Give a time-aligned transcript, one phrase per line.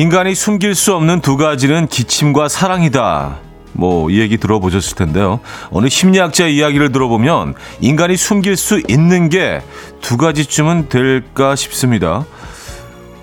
[0.00, 3.36] 인간이 숨길 수 없는 두 가지는 기침과 사랑이다.
[3.74, 5.40] 뭐, 이 얘기 들어보셨을 텐데요.
[5.70, 9.60] 어느 심리학자 이야기를 들어보면 인간이 숨길 수 있는 게
[10.00, 12.24] 두 가지쯤은 될까 싶습니다.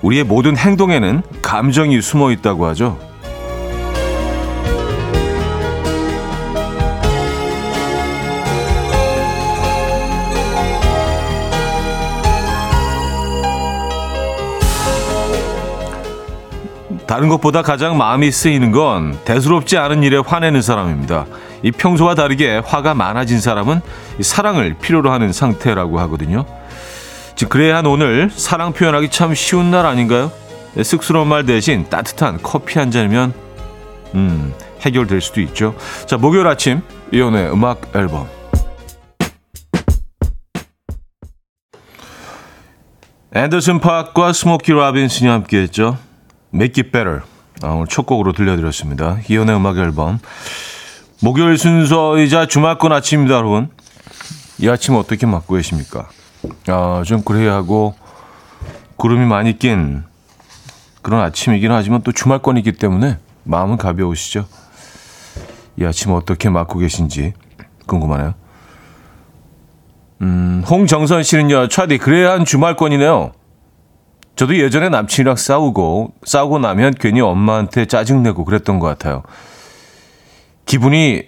[0.03, 2.99] 우리의 모든 행동에는 감정이 숨어 있다고 하죠.
[17.07, 21.25] 다른 것보다 가장 마음이 쓰이는 건 대수롭지 않은 일에 화내는 사람입니다.
[21.63, 23.79] 이 평소와 다르게 화가 많아진 사람은
[24.21, 26.45] 사랑을 필요로 하는 상태라고 하거든요.
[27.35, 30.31] 즉 그래야 한 오늘 사랑 표현하기 참 쉬운 날 아닌가요?
[30.83, 33.33] 쑥스러운 말 대신 따뜻한 커피 한 잔이면
[34.15, 35.75] 음, 해결될 수도 있죠.
[36.05, 36.81] 자, 목요일 아침
[37.13, 38.27] 이연의 음악 앨범
[43.33, 46.06] 앤더슨 팩과 스모키 로빈슨이 함께했죠.
[46.53, 47.21] Make It Better.
[47.63, 49.19] 아, 오늘 첫 곡으로 들려드렸습니다.
[49.29, 50.19] 이현우의 음악 앨범.
[51.21, 53.69] 목요일 순서이자 주말권 아침입니다, 여러분.
[54.59, 56.09] 이 아침 어떻게 맞고 계십니까?
[56.67, 57.95] 아, 좀 그래야 하고,
[58.97, 60.03] 구름이 많이 낀
[61.01, 64.45] 그런 아침이긴 하지만 또 주말권이기 때문에 마음은 가벼우시죠?
[65.79, 67.33] 이 아침 어떻게 맞고 계신지
[67.85, 68.33] 궁금하네요.
[70.21, 73.31] 음, 홍정선 씨는요, 차디, 그래야 한 주말권이네요.
[74.37, 79.23] 저도 예전에 남친이랑 싸우고 싸우고 나면 괜히 엄마한테 짜증내고 그랬던 것 같아요.
[80.65, 81.23] 기분이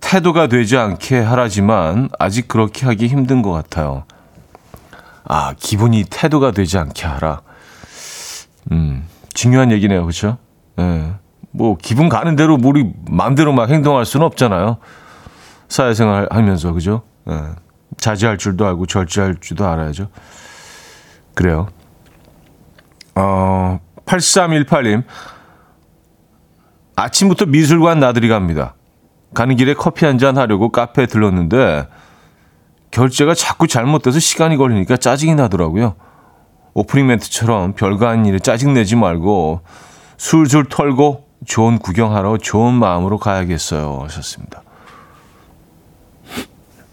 [0.00, 4.04] 태도가 되지 않게 하라지만 아직 그렇게 하기 힘든 것 같아요.
[5.24, 7.42] 아, 기분이 태도가 되지 않게 하라.
[8.72, 10.02] 음, 중요한 얘기네요.
[10.02, 10.38] 그렇죠?
[10.78, 11.12] 예.
[11.50, 14.78] 뭐 기분 가는 대로 우리 마음대로 막 행동할 수는 없잖아요.
[15.68, 17.02] 사회생활 하면서 그죠?
[17.28, 17.34] 예.
[17.98, 20.08] 자제할 줄도 알고 절제할 줄도 알아야죠.
[21.34, 21.68] 그래요.
[23.14, 25.04] 어, 8318님.
[26.96, 28.74] 아침부터 미술관 나들이 갑니다.
[29.34, 31.88] 가는 길에 커피 한 잔 하려고 카페에 들렀는데
[32.92, 35.96] 결제가 자꾸 잘못돼서 시간이 걸리니까 짜증이 나더라고요.
[36.74, 39.62] 오프닝 멘트처럼 별거 아닌 일에 짜증내지 말고
[40.16, 44.00] 술술 털고 좋은 구경하러 좋은 마음으로 가야겠어요.
[44.04, 44.62] 하셨습니다.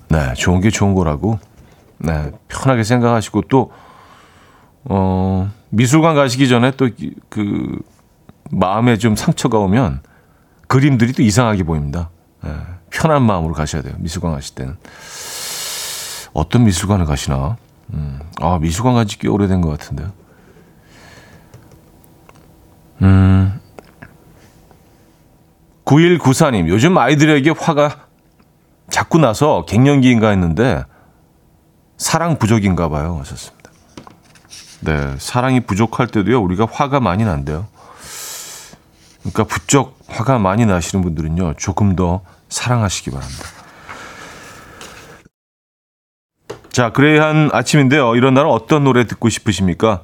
[0.10, 1.40] 네, 좋은 게 좋은 거라고.
[2.00, 3.72] 네, 편하게 생각하시고 또,
[4.86, 6.90] 어, 미술관 가시기 전에 또
[7.30, 7.82] 그
[8.52, 10.02] 마음에 좀 상처가 오면
[10.68, 12.10] 그림들이 또 이상하게 보입니다.
[12.46, 12.54] 예,
[12.90, 13.96] 편한 마음으로 가셔야 돼요.
[14.00, 14.76] 미술관 가실 때는.
[16.34, 17.58] 어떤 미술관을 가시나?
[17.94, 20.12] 음, 아, 미술관 간지 꽤 오래된 것 같은데요.
[23.02, 23.60] 음,
[25.86, 28.08] 9194님, 요즘 아이들에게 화가
[28.90, 30.84] 자꾸 나서 갱년기인가 했는데
[31.98, 33.18] 사랑 부족인가 봐요.
[33.20, 33.61] 하셨습니다.
[34.82, 37.68] 네, 사랑이 부족할 때도요, 우리가 화가 많이 난대요.
[39.20, 43.44] 그러니까 부쩍 화가 많이 나시는 분들은요, 조금 더 사랑하시기 바랍니다.
[46.72, 48.16] 자, 그레이한 아침인데요.
[48.16, 50.02] 이런 날은 어떤 노래 듣고 싶으십니까?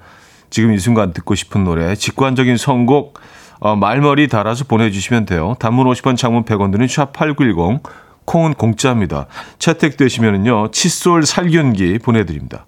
[0.49, 3.19] 지금 이 순간 듣고 싶은 노래, 직관적인 선곡,
[3.59, 5.55] 어, 말머리 달아서 보내주시면 돼요.
[5.59, 7.81] 단문 50원, 장문 100원 드는 샵8910,
[8.25, 9.25] 콩은 공짜입니다.
[9.57, 12.65] 채택되시면은요, 칫솔 살균기 보내드립니다.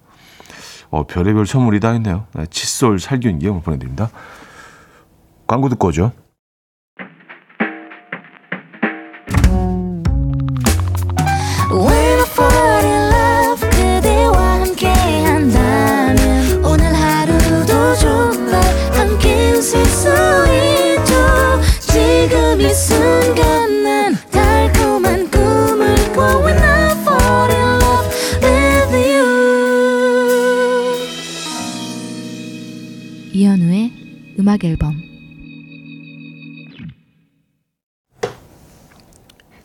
[0.90, 2.26] 어, 별의별 선물이 다 있네요.
[2.34, 4.10] 네, 칫솔 살균기 보내드립니다.
[5.46, 6.12] 광고 듣고 오죠.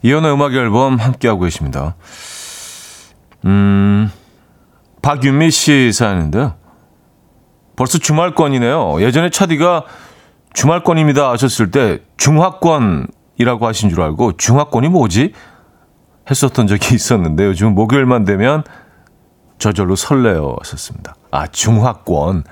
[0.06, 1.96] 이연의 음악 앨범 함께하고 계십니다.
[3.44, 4.12] 음,
[5.02, 6.54] 박윤미 씨 사연인데요.
[7.76, 9.02] 벌써 주말권이네요.
[9.02, 9.86] 예전에 차디가
[10.54, 15.34] 주말권입니다 하셨을 때 중화권이라고 하신 줄 알고 중화권이 뭐지?
[16.30, 18.64] 했었던 적이 있었는데 요즘 목요일만 되면
[19.58, 21.16] 저절로 설레어 하셨습니다.
[21.32, 22.44] 아, 중화권.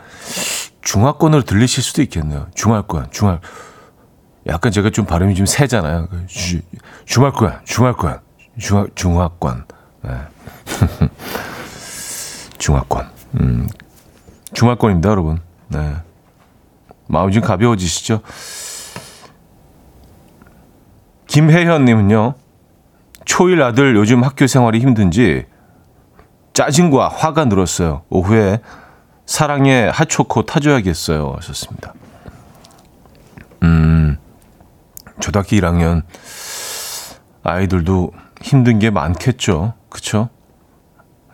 [0.81, 2.47] 중화권으로 들리실 수도 있겠네요.
[2.55, 3.39] 중화권, 중화.
[4.47, 6.07] 약간 제가 좀 발음이 좀 세잖아요.
[6.09, 6.59] 그 주,
[7.05, 8.19] 중화권, 중화권,
[8.59, 9.65] 중화, 중화권.
[10.03, 10.11] 네.
[12.57, 13.09] 중화권.
[13.39, 13.67] 음,
[14.53, 15.39] 중화권입니다, 여러분.
[15.69, 15.95] 네.
[17.07, 18.21] 마음이 좀 가벼워지시죠?
[21.27, 22.35] 김혜현님은요,
[23.25, 25.45] 초일 아들 요즘 학교 생활이 힘든지
[26.53, 28.03] 짜증과 화가 늘었어요.
[28.09, 28.61] 오후에
[29.25, 31.33] 사랑의 핫초코 타줘야겠어요.
[31.37, 31.93] 하셨습니다.
[33.63, 34.02] 음,
[35.19, 36.03] 초등학교 1학년
[37.43, 38.11] 아이들도
[38.41, 39.73] 힘든 게 많겠죠.
[39.89, 40.29] 그쵸?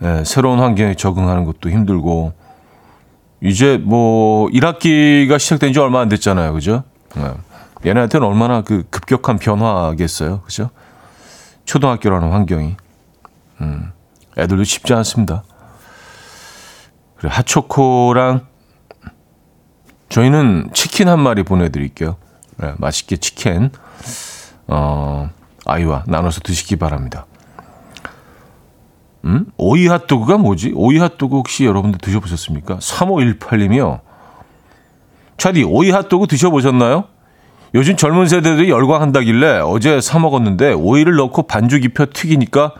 [0.01, 2.33] 예, 새로운 환경에 적응하는 것도 힘들고,
[3.41, 6.53] 이제 뭐 1학기가 시작된 지 얼마 안 됐잖아요.
[6.53, 6.83] 그죠?
[7.17, 7.33] 예.
[7.85, 10.41] 얘네한테는 얼마나 그 급격한 변화겠어요.
[10.41, 10.69] 그죠?
[11.65, 12.75] 초등학교라는 환경이.
[13.61, 13.91] 음,
[14.37, 15.43] 애들도 쉽지 않습니다.
[17.17, 18.47] 그래, 핫초코랑
[20.09, 22.17] 저희는 치킨 한 마리 보내드릴게요.
[22.59, 23.71] 네, 맛있게 치킨,
[24.67, 25.29] 어,
[25.65, 27.25] 아이와 나눠서 드시기 바랍니다.
[29.25, 29.45] 음?
[29.57, 30.73] 오이 핫도그가 뭐지?
[30.75, 32.77] 오이 핫도그 혹시 여러분들 드셔보셨습니까?
[32.77, 34.01] 3518님이요.
[35.37, 37.05] 차디, 오이 핫도그 드셔보셨나요?
[37.75, 42.73] 요즘 젊은 세대들이 열광한다길래 어제 사 먹었는데 오이를 넣고 반죽 입혀 튀기니까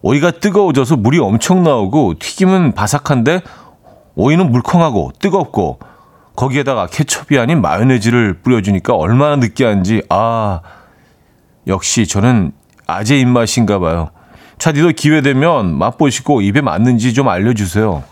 [0.00, 3.42] 오이가 뜨거워져서 물이 엄청 나오고 튀김은 바삭한데
[4.14, 5.80] 오이는 물컹하고 뜨겁고
[6.38, 10.60] 거기에다가 케첩이 아닌 마요네즈를 뿌려주니까 얼마나 느끼한지 아
[11.66, 12.52] 역시 저는
[12.86, 14.10] 아재 입맛인가 봐요.
[14.58, 18.04] 차디도 기회 되면 맛보시고 입에 맞는지 좀 알려주세요.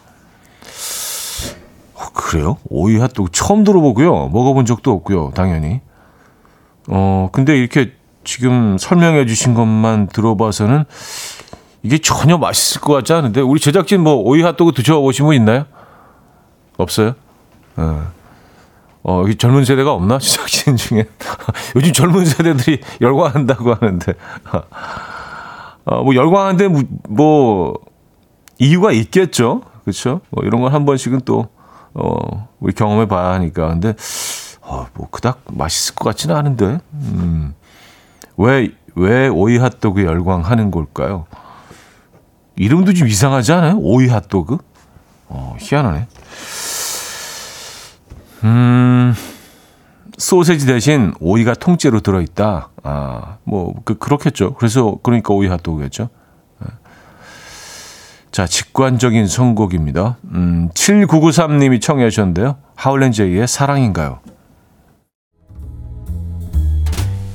[1.95, 2.57] 어, 그래요?
[2.69, 4.31] 오이 핫도그 처음 들어보고요.
[4.31, 5.31] 먹어본 적도 없고요.
[5.37, 5.81] 당연히.
[6.89, 7.93] 어 근데 이렇게
[8.25, 10.85] 지금 설명해 주신 것만 들어봐서는
[11.85, 15.67] 이게 전혀 맛있을 것 같지 않은데 우리 제작진 뭐 오이 핫도그 드셔보신 분 있나요?
[16.77, 17.15] 없어요?
[17.77, 18.16] 어.
[19.09, 20.19] 어, 젊은 세대가 없나?
[20.19, 21.05] 제작진 중에.
[21.77, 24.15] 요즘 젊은 세대들이 열광한다고 하는데.
[25.87, 27.75] 어, 뭐, 열광하는데, 뭐, 뭐,
[28.59, 29.63] 이유가 있겠죠?
[29.85, 30.23] 그쵸?
[30.31, 31.47] 뭐, 이런 걸한 번씩은 또,
[31.95, 33.69] 어, 우리 경험해 봐야 하니까.
[33.69, 33.95] 근데,
[34.63, 36.81] 어, 뭐, 그닥 맛있을 것 같지는 않은데.
[36.95, 37.55] 음,
[38.37, 41.27] 왜, 왜 오이 핫도그 열광하는 걸까요?
[42.57, 43.77] 이름도 좀 이상하지 않아요?
[43.79, 44.59] 오이 핫도그?
[45.29, 46.09] 어, 희한하네.
[48.45, 49.15] 음,
[50.19, 52.71] 소세지 대신 오이가 통째로 들어있다.
[52.83, 54.55] 아, 뭐, 그, 그렇겠죠.
[54.55, 56.09] 그래서, 그러니까 오이 핫도그겠죠.
[56.61, 56.67] 네.
[58.31, 60.17] 자, 직관적인 선곡입니다.
[60.33, 62.57] 음, 7993님이 청해 주셨는데요.
[62.75, 64.21] 하울렌 제이의 사랑인가요?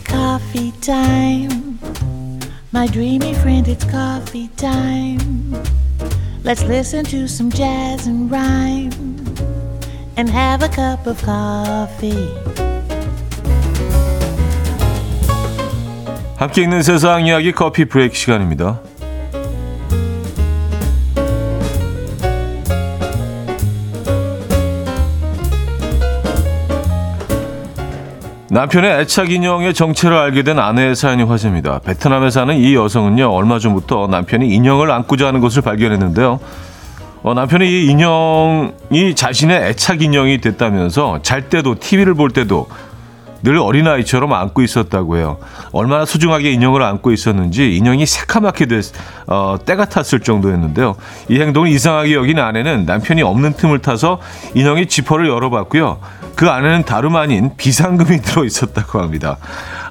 [0.07, 0.71] Coffee.
[2.73, 5.53] My dreamy friend, it's coffee time.
[6.43, 9.20] Let's listen to some jazz and rhyme
[10.17, 12.29] and have a cup of coffee.
[16.37, 18.79] 함께 있는 세상 이야기 커피 브레이크 시간입니다.
[28.49, 31.79] 남편의 애착 인형의 정체를 알게 된 아내의 사연이 화제입니다.
[31.79, 36.39] 베트남에 사는 이 여성은요, 얼마 전부터 남편이 인형을 안고자 하는 것을 발견했는데요.
[37.23, 42.67] 어, 남편이 이 인형이 자신의 애착 인형이 됐다면서 잘 때도 TV를 볼 때도
[43.43, 45.37] 늘 어린아이처럼 안고 있었다고 해요.
[45.71, 48.91] 얼마나 소중하게 인형을 안고 있었는지 인형이 새카맣게 됐,
[49.27, 50.95] 어, 때가 탔을 정도였는데요.
[51.29, 54.19] 이 행동을 이상하게 여긴 아내는 남편이 없는 틈을 타서
[54.53, 55.99] 인형의 지퍼를 열어봤고요.
[56.35, 59.37] 그 안에는 다름 아닌 비상금이 들어 있었다고 합니다.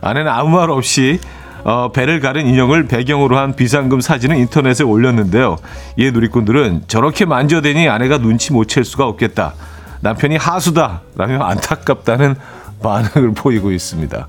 [0.01, 1.19] 아내는 아무 말 없이
[1.65, 5.57] 어, 배를 가른 인형을 배경으로 한 비상금 사진을 인터넷에 올렸는데요.
[5.97, 9.55] 이에 누리꾼들은 저렇게 만져대니 아내가 눈치 못 챌 수가 없겠다.
[10.01, 11.01] 남편이 하수다.
[11.17, 12.37] 라며 안타깝다는
[12.83, 14.27] 반응을 보이고 있습니다.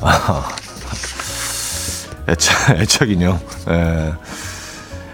[2.28, 3.38] 애착, 애착 인형.
[3.68, 4.12] 예.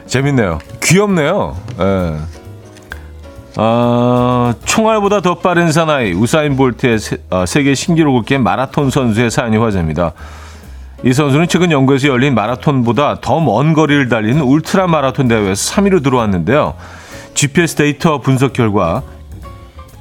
[0.07, 0.59] 재밌네요.
[0.83, 1.57] 귀엽네요.
[1.81, 2.40] 예.
[3.57, 9.57] 어, 총알보다 더 빠른 사나이 우사인 볼트의 세, 어, 세계 신기록을 깬 마라톤 선수의 사연이
[9.57, 10.13] 화제입니다.
[11.05, 16.75] 이 선수는 최근 영국에서 열린 마라톤보다 더 먼 거리를 달리는 울트라 마라톤 대회에서 3위로 들어왔는데요.
[17.35, 19.03] GPS 데이터 분석 결과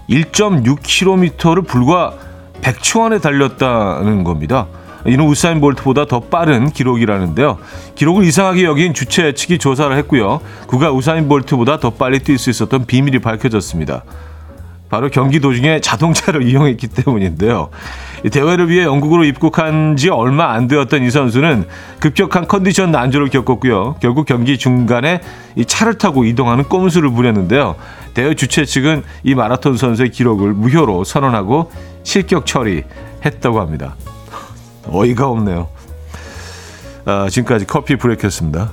[0.09, 2.13] 1.6km를 불과
[2.61, 4.67] 100초 안에 달렸다는 겁니다.
[5.05, 7.57] 이는 우사인 볼트보다 더 빠른 기록이라는데요.
[7.95, 10.41] 기록을 이상하게 여긴 주최 측이 조사를 했고요.
[10.67, 14.03] 그가 우사인 볼트보다 더 빨리 뛸 수 있었던 비밀이 밝혀졌습니다.
[14.89, 17.69] 바로 경기 도중에 자동차를 이용했기 때문인데요.
[18.31, 21.65] 대회를 위해 영국으로 입국한 지 얼마 안 되었던 이 선수는
[21.99, 23.95] 급격한 컨디션 난조를 겪었고요.
[24.01, 25.21] 결국 경기 중간에
[25.55, 27.75] 이 차를 타고 이동하는 꼼수를 부렸는데요.
[28.13, 31.71] 대회 주최 측은 이 마라톤 선수의 기록을 무효로 선언하고
[32.03, 33.95] 실격 처리했다고 합니다.
[34.91, 35.67] 어이가 없네요.
[37.05, 38.71] 아, 지금까지 커피 브레이크였습니다.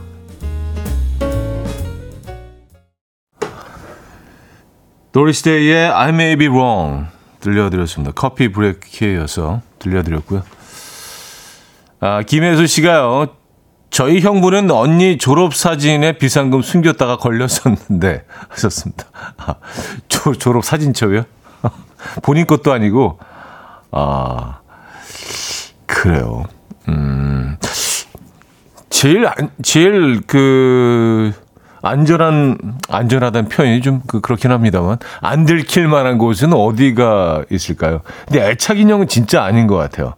[5.12, 7.06] 도리스 데이의 I May Be Wrong
[7.40, 8.12] 들려드렸습니다.
[8.14, 10.42] 커피 브레이크여서 들려드렸고요.
[12.00, 13.28] 아, 김혜수 씨가요.
[13.88, 19.06] 저희 형부는 언니 졸업 사진에 비상금 숨겼다가 걸렸었는데 하셨습니다.
[19.38, 19.54] 아,
[20.08, 21.24] 조, 졸업 사진첩이요?
[22.22, 23.18] 본인 것도 아니고
[23.90, 24.60] 아
[25.86, 26.44] 그래요.
[26.88, 27.56] 음
[28.90, 31.32] 제일 안, 제일 그
[31.82, 38.00] 안전한 안전하다는 표현이 좀 그, 그렇긴 합니다만 안 들킬 만한 곳은 어디가 있을까요?
[38.26, 40.14] 근데 애착 인형은 진짜 아닌 것 같아요.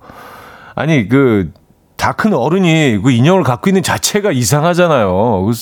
[0.75, 1.52] 아니 그
[1.98, 5.44] 다 큰 어른이 그 인형을 갖고 있는 자체가 이상하잖아요.
[5.44, 5.52] 그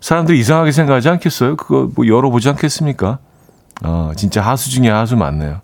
[0.00, 1.56] 사람들이 이상하게 생각하지 않겠어요?
[1.56, 3.18] 그거 뭐 열어보지 않겠습니까?
[3.84, 5.60] 어, 진짜 하수 중에 하수 맞네요.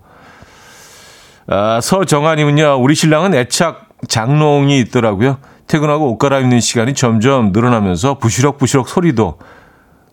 [1.47, 5.39] 아, 서정아님은요, 우리 신랑은 애착 장롱이 있더라고요.
[5.67, 9.39] 퇴근하고 옷 갈아입는 시간이 점점 늘어나면서 부시럭부시럭 소리도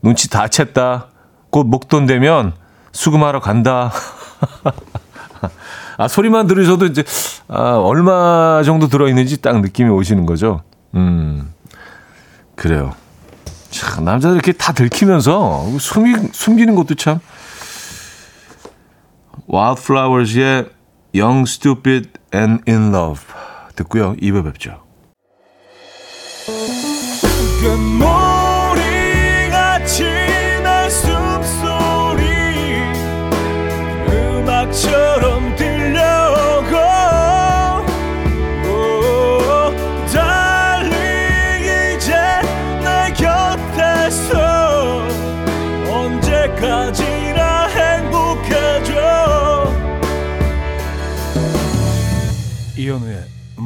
[0.01, 1.07] 눈치 다 챘다.
[1.49, 2.53] 곧 목돈 되면
[2.91, 3.91] 수금하러 간다.
[5.97, 7.03] 아, 소리만 들으셔도 이제,
[7.47, 10.61] 아, 얼마 정도 들어있는지 딱 느낌이 오시는 거죠.
[10.95, 11.53] 음,
[12.55, 12.93] 그래요.
[13.69, 17.19] 참, 남자들 이렇게 다 들키면서 숨기, 숨기는 것도 참.
[19.49, 20.69] Wildflowers의
[21.14, 23.24] Young, Stupid and In Love
[23.74, 24.14] 듣고요.
[24.16, 24.82] 2부 뵙죠.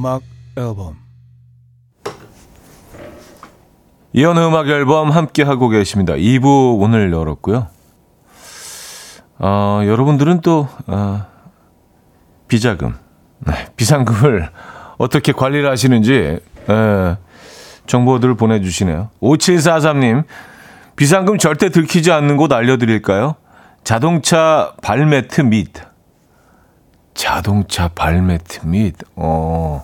[0.05, 0.21] 음악
[0.55, 0.97] 앨범
[4.13, 6.13] 이연의 음악 앨범 함께 하고 계십니다.
[6.13, 7.67] 2부 오늘 열었고요.
[9.39, 11.25] 어, 여러분들은 또 어,
[12.47, 12.93] 비자금,
[13.39, 14.51] 네, 비상금을
[14.99, 16.13] 어떻게 관리를 하시는지
[16.69, 17.17] 에,
[17.87, 19.09] 정보들을 보내주시네요.
[19.21, 20.23] 5743님,
[20.95, 23.35] 비상금 절대 들키지 않는 곳 알려드릴까요?
[23.83, 25.73] 자동차 발매트 및
[27.15, 29.83] 자동차 발매트 및 어,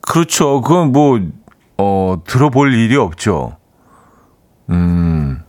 [0.00, 0.62] 그렇죠.
[0.62, 1.20] 그건 뭐
[1.76, 3.56] 어, 들어볼 일이 없죠.
[4.70, 5.42] 음.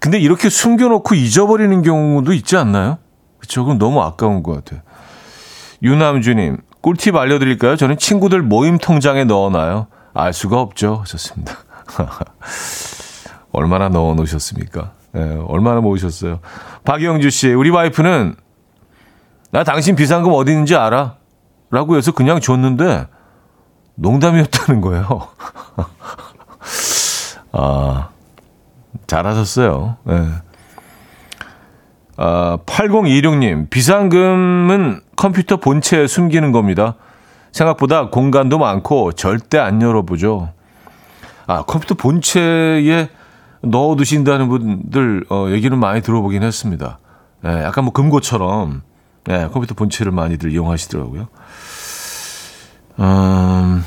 [0.00, 2.98] 근데 이렇게 숨겨놓고 잊어버리는 경우도 있지 않나요?
[3.38, 3.64] 그쵸.
[3.64, 4.82] 그럼 너무 아까운 것 같아요.
[5.82, 7.76] 유남주님, 꿀팁 알려드릴까요?
[7.76, 9.86] 저는 친구들 모임 통장에 넣어놔요.
[10.12, 10.96] 알 수가 없죠.
[11.00, 11.56] 하셨습니다.
[13.52, 14.92] 얼마나 넣어 놓으셨습니까?
[15.16, 16.40] 예, 얼마나 모으셨어요?
[16.84, 18.36] 박영주 씨, 우리 와이프는
[19.54, 21.14] 나 당신 비상금 어디 있는지 알아?
[21.70, 23.06] 라고 해서 그냥 줬는데
[23.94, 25.28] 농담이었다는 거예요.
[27.52, 28.08] 아,
[29.06, 29.96] 잘하셨어요.
[30.02, 30.26] 네.
[32.16, 36.96] 아, 8026님, 비상금은 컴퓨터 본체에 숨기는 겁니다.
[37.52, 40.52] 생각보다 공간도 많고 절대 안 열어보죠.
[41.46, 43.08] 아, 컴퓨터 본체에
[43.62, 46.98] 넣어두신다는 분들, 어, 얘기는 많이 들어보긴 했습니다.
[47.46, 48.82] 예, 약간 뭐 금고처럼,
[49.30, 51.28] 예, 컴퓨터 본체를 많이들 이용하시더라고요.
[53.00, 53.84] 음,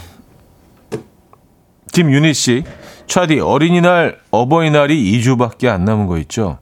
[1.94, 2.64] 김윤희 씨,
[3.08, 6.60] 차디 어린이날, 어버이날이 2주밖에 안 남은 거 있죠?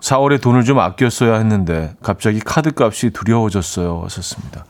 [0.00, 4.02] 4월에 돈을 좀 아껴 써야 했는데 갑자기 카드값이 두려워졌어요.
[4.04, 4.66] 하셨습니다.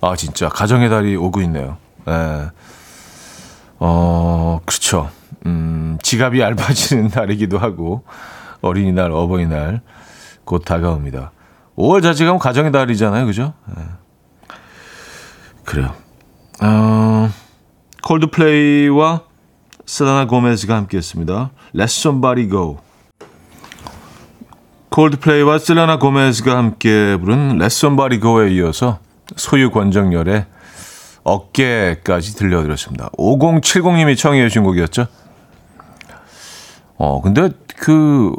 [0.00, 1.76] 아 진짜 가정의 달이 오고 있네요.
[2.08, 2.50] 예.
[3.80, 5.10] 어 그렇죠.
[5.46, 8.04] 음, 지갑이 얇아지는 날이기도 하고
[8.60, 9.80] 어린이날, 어버이날
[10.44, 11.32] 곧 다가옵니다.
[11.76, 13.54] 5월 자체가 가정의 달이잖아요, 그죠?
[13.78, 13.82] 예.
[15.64, 15.94] 그래요.
[16.62, 17.30] 어,
[18.02, 19.22] 콜드플레이와
[19.86, 21.50] 셀라나 고메즈가 함께 했습니다.
[21.74, 22.78] Let Somebody Go.
[24.90, 28.98] 콜드플레이와 셀라나 고메즈가 함께 부른 Let Somebody Go에 이어서
[29.36, 30.46] 소유 권정열의
[31.24, 33.08] 어깨까지 들려드렸습니다.
[33.10, 35.06] 5070님이 청해 주신 곡이었죠.
[36.98, 38.34] 어, 근데 그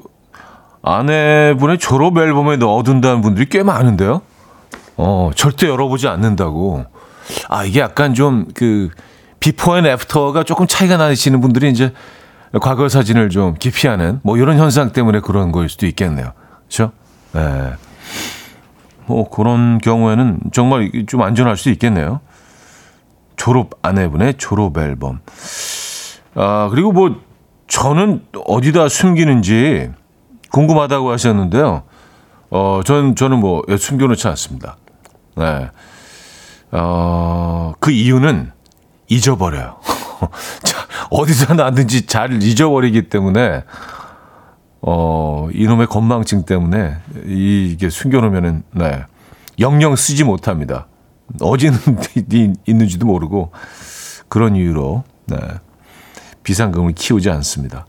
[0.84, 4.22] 아내분의 졸업 앨범에 넣어둔다는 분들이 꽤 많은데요.
[4.98, 6.86] 어, 절대 열어보지 않는다고.
[7.50, 8.90] 아, 이게 약간 좀 그
[9.44, 11.92] before and after가 조금 차이가 나시는 분들이 이제
[12.62, 16.32] 과거 사진을 좀 기피하는 뭐 이런 현상 때문에 그런 거일 수도 있겠네요.
[16.60, 16.94] 그렇죠?
[17.34, 17.74] 네.
[19.06, 22.22] 뭐 그런 경우에는 정말 좀 안전할 수 있겠네요.
[23.36, 25.20] 졸업 아내분의 졸업 앨범.
[26.36, 27.18] 아, 그리고 뭐
[27.68, 29.90] 저는 어디다 숨기는지
[30.54, 31.84] 궁금하다고 하셨는데요.
[32.52, 34.78] 어, 전 저는 뭐 숨겨놓지 않습니다.
[35.36, 35.70] 네.
[36.72, 38.52] 어, 그 이유는
[39.10, 39.78] 잊어버려요.
[40.64, 43.64] 자, 어디서 나든지 잘 잊어버리기 때문에,
[44.82, 49.06] 어, 이놈의 건망증 때문에 이게 숨겨놓으면은, 네.
[49.60, 50.88] 영영 쓰지 못합니다.
[51.42, 51.80] 어지는
[52.68, 53.52] 있는지도 모르고
[54.30, 55.38] 그런 이유로 네.
[56.44, 57.88] 비상금을 키우지 않습니다.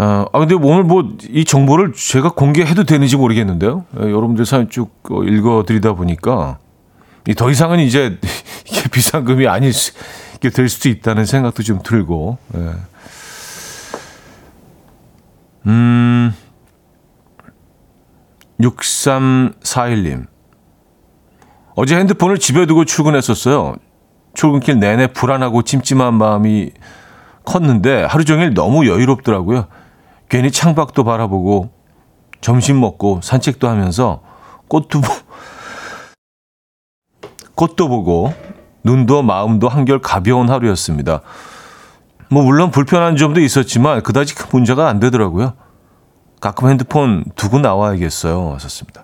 [0.00, 3.84] 아, 아 근데 오늘 뭐 이 정보를 제가 공개해도 되는지 모르겠는데요.
[3.98, 6.58] 예, 여러분들 사연 쭉 어, 읽어드리다 보니까
[7.36, 8.18] 더 이상은 이제
[8.64, 9.92] 이게 비상금이 아닐 수,
[10.36, 12.38] 이게 될 수도 있다는 생각도 좀 들고.
[12.54, 12.72] 예.
[15.66, 16.32] 음,
[18.60, 20.26] 6341님.
[21.74, 23.76] 어제 핸드폰을 집에 두고 출근했었어요.
[24.34, 26.70] 출근길 내내 불안하고 찜찜한 마음이
[27.44, 29.66] 컸는데 하루 종일 너무 여유롭더라고요.
[30.28, 31.70] 괜히 창밖도 바라보고
[32.40, 34.22] 점심 먹고 산책도 하면서
[34.68, 35.08] 꽃도 보,
[37.54, 38.32] 꽃도 보고
[38.84, 41.22] 눈도 마음도 한결 가벼운 하루였습니다.
[42.30, 45.54] 뭐 물론 불편한 점도 있었지만 그다지 큰 문제가 안 되더라고요.
[46.40, 48.52] 가끔 핸드폰 두고 나와야겠어요.
[48.54, 49.02] 하셨습니다.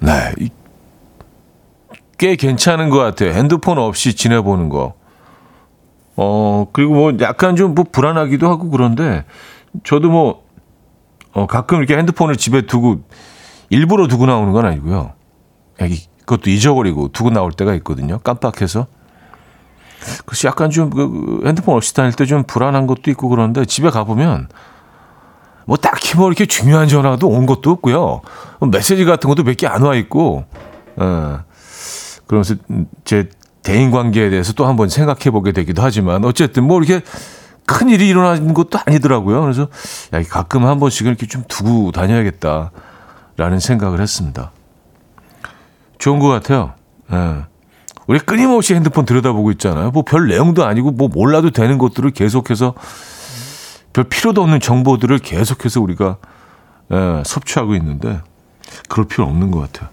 [0.00, 0.34] 네.
[2.18, 3.30] 꽤 괜찮은 것 같아요.
[3.32, 4.99] 핸드폰 없이 지내보는 거.
[6.22, 9.24] 어, 그리고 뭐 약간 좀 뭐 불안하기도 하고 그런데
[9.84, 10.44] 저도 뭐,
[11.32, 13.00] 어, 가끔 이렇게 핸드폰을 집에 두고
[13.70, 15.12] 일부러 두고 나오는 건 아니고요.
[16.26, 18.18] 그것도 잊어버리고 두고 나올 때가 있거든요.
[18.18, 18.86] 깜빡해서.
[20.26, 23.90] 그래서 약간 좀 그, 그 핸드폰 없이 다닐 때 좀 불안한 것도 있고 그런데 집에
[23.90, 24.48] 가보면
[25.66, 28.22] 뭐 딱히 뭐 이렇게 중요한 전화도 온 것도 없고요.
[28.70, 30.44] 메시지 같은 것도 몇 개 안 와 있고,
[30.96, 31.38] 어,
[32.26, 32.56] 그러면서
[33.04, 33.28] 제
[33.62, 37.04] 대인 관계에 대해서 또 한번 생각해 보게 되기도 하지만 어쨌든 뭐 이렇게
[37.66, 39.42] 큰 일이 일어나는 것도 아니더라고요.
[39.42, 39.68] 그래서
[40.12, 44.50] 야, 가끔 한 번씩은 이렇게 좀 두고 다녀야겠다라는 생각을 했습니다.
[45.98, 46.72] 좋은 것 같아요.
[47.12, 47.44] 예.
[48.06, 49.90] 우리 끊임없이 핸드폰 들여다보고 있잖아요.
[49.90, 52.74] 뭐 별 내용도 아니고 뭐 몰라도 되는 것들을 계속해서
[53.92, 56.16] 별 필요도 없는 정보들을 계속해서 우리가
[56.92, 58.20] 예, 섭취하고 있는데
[58.88, 59.90] 그럴 필요 없는 것 같아요.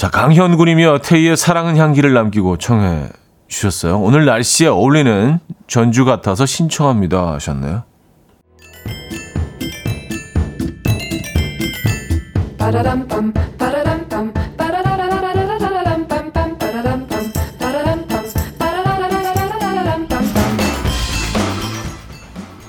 [0.00, 3.10] 자, 강현군이며 태희의 사랑은 향기를 남기고 청해
[3.48, 4.00] 주셨어요.
[4.00, 7.82] 오늘 날씨에 어울리는 전주 같아서 신청합니다 하셨네요.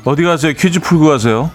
[0.04, 0.52] 어디 가세요?
[0.52, 1.50] 퀴즈 풀고 가세요.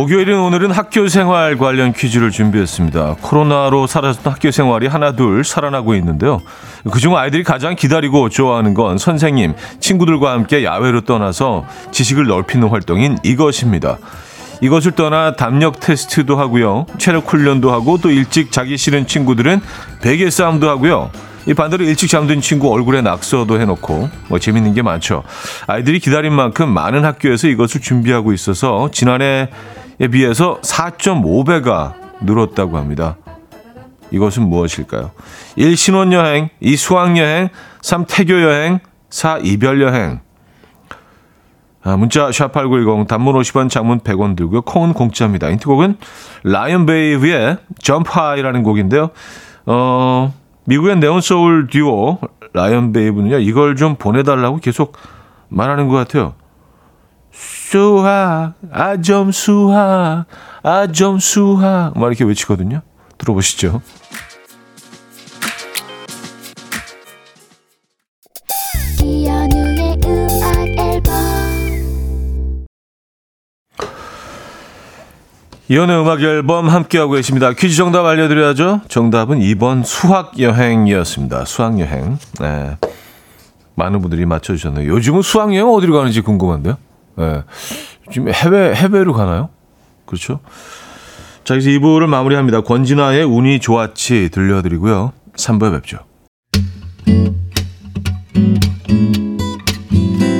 [0.00, 3.16] 목요일인 오늘은 학교 생활 관련 퀴즈를 준비했습니다.
[3.20, 6.40] 코로나로 사라졌던 학교 생활이 하나둘 살아나고 있는데요.
[6.90, 13.98] 그중 아이들이 가장 기다리고 좋아하는 건 선생님, 친구들과 함께 야외로 떠나서 지식을 넓히는 활동인 이것입니다.
[14.62, 16.86] 이것을 떠나 담력 테스트도 하고요.
[16.96, 19.60] 체력 훈련도 하고 또 일찍 자기 싫은 친구들은
[20.00, 21.10] 베개 싸움도 하고요.
[21.46, 25.24] 이 반대로 일찍 잠든 친구 얼굴에 낙서도 해놓고 뭐 재밌는 게 많죠.
[25.66, 29.48] 아이들이 기다린 만큼 많은 학교에서 이것을 준비하고 있어서 지난해 에
[30.08, 33.16] 비해서 4.5배가 늘었다고 합니다.
[34.10, 35.12] 이것은 무엇일까요?
[35.56, 35.76] 1.
[35.76, 36.76] 신혼여행, 2.
[36.76, 37.48] 수학여행,
[37.82, 38.06] 3.
[38.06, 39.38] 태교여행, 4.
[39.38, 40.20] 이별여행.
[41.82, 44.62] 아, 문자 샵8910 단문 50원 장문 100원 들고요.
[44.62, 45.48] 콩은 공짜입니다.
[45.48, 45.96] 힌트곡은
[46.44, 49.10] Lion Babe의 Jump Hi라는 곡인데요.
[49.64, 50.34] 어,
[50.64, 52.18] 미국의 neo soul 듀오
[52.52, 53.38] 라이언 베이브는요.
[53.38, 54.96] 이걸 좀 보내달라고 계속
[55.48, 56.34] 말하는 것 같아요.
[57.70, 60.24] 수학, 아점 수학,
[60.64, 61.96] 아점 수학.
[61.96, 62.82] 막 이렇게 외치거든요.
[63.16, 63.80] 들어보시죠.
[75.68, 77.52] 이연의 음악 앨범 함께하고 계십니다.
[77.52, 78.80] 퀴즈 정답 알려드려야죠.
[78.88, 81.44] 정답은 2번 수학여행이었습니다.
[81.44, 82.18] 수학여행.
[82.40, 82.76] 네.
[83.76, 84.92] 많은 분들이 맞춰주셨네요.
[84.92, 86.76] 요즘은 수학여행 어디로 가는지 궁금한데요.
[87.20, 87.42] 네.
[88.10, 89.50] 지금 해외, 해외로 가나요?
[90.06, 90.40] 그렇죠.
[91.44, 92.62] 자, 이제 2부를 마무리합니다.
[92.62, 95.12] 권진아의 운이 좋았지 들려드리고요.
[95.36, 95.98] 3부에 뵙죠.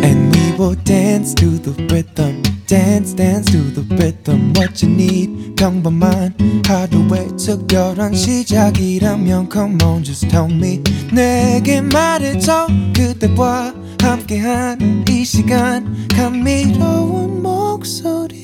[0.03, 2.50] And we will dance to the rhythm.
[2.71, 5.57] Dance dance to the rhythm what you need.
[5.57, 6.33] 평범한
[6.65, 10.81] 하루의 특별한 시작이라면 come on just tell me.
[11.13, 12.69] 내게 말해줘.
[12.95, 16.07] 그대와 함께한 이 시간.
[16.15, 18.39] 감미로운 목소리.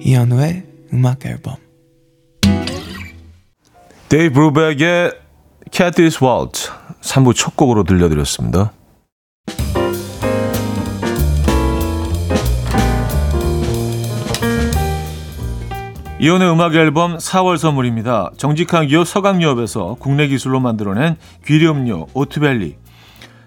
[0.00, 1.56] 이현우의 음악 앨범.
[4.10, 5.12] 데이브 브루벡의
[5.70, 8.72] Kathy's Waltz 3부 첫 곡으로 들려드렸습니다.
[16.20, 18.30] 이현우의 음악 앨범 4월 선물입니다.
[18.36, 22.76] 정직한 기업 서강유업에서 국내 기술로 만들어낸 귀리음료 오트벨리.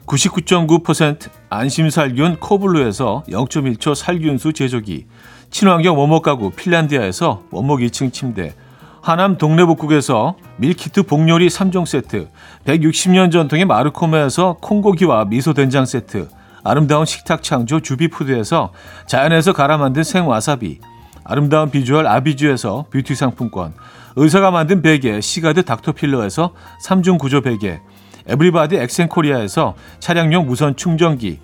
[0.05, 5.05] 99.9% 안심살균 코블루에서 0.1초 살균수 제조기,
[5.49, 8.53] 친환경 원목 가구 핀란디아에서 원목 2층 침대,
[9.01, 12.27] 하남 동래복국에서 밀키트 복요리 3종 세트,
[12.65, 16.27] 160년 전통의 마루코메에서 콩고기와 미소된장 세트,
[16.65, 18.73] 아름다운 식탁 창조 주비푸드에서
[19.07, 20.79] 자연에서 갈아 만든 생와사비,
[21.27, 23.73] 아름다운 비주얼 아비주에서 뷰티 상품권,
[24.15, 26.53] 의사가 만든 베개 시가드 닥터필러에서
[26.85, 27.81] 3중 구조 베개,
[28.27, 31.39] 에브리바디 엑센코리아에서 차량용 무선 충전기,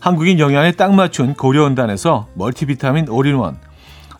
[0.00, 3.58] 한국인 영양에 딱 맞춘 고려원단에서 멀티비타민 올인원,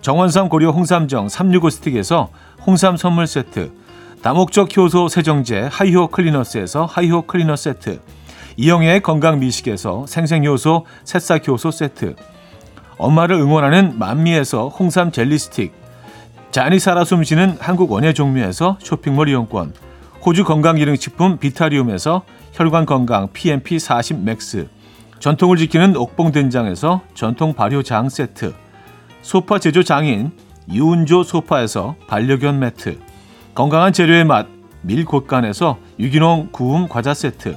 [0.03, 2.29] 정원삼 고려 홍삼정 365 스틱에서
[2.67, 3.73] 홍삼 선물 세트,
[4.23, 8.01] 다목적 효소 세정제 하이호 클리너스에서 하이호 클리너 세트,
[8.59, 12.17] 이영애의 건강 미식에서 생생효소 새싹 효소 세트,
[12.99, 15.73] 엄마를 응원하는 만미에서 홍삼 젤리 스틱,
[16.51, 19.75] 자연이 살아 숨쉬는 한국 원예종묘에서 쇼핑몰 이용권,
[20.25, 24.69] 호주 건강기능식품 비타리움에서 혈관 건강 PMP 40 맥스,
[25.19, 28.55] 전통을 지키는 옥봉 된장에서 전통 발효 장 세트,
[29.23, 30.31] 소파 제조 장인
[30.71, 32.99] 유운조 소파에서 반려견 매트,
[33.55, 34.47] 건강한 재료의 맛
[34.83, 37.57] 밀곳간에서 유기농 구움 과자 세트,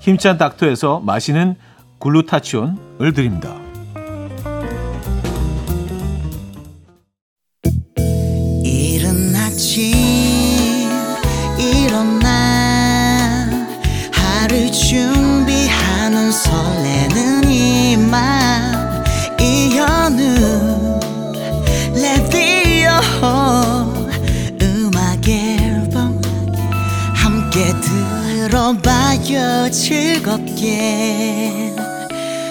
[0.00, 1.56] 힘찬 닥터에서 마시는
[1.98, 3.63] 글루타치온을 드립니다.
[30.64, 31.76] 즐겁게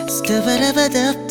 [0.08, 1.24] 스타바라바답